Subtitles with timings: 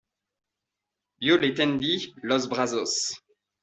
[1.27, 3.01] yo le tendí los brazos.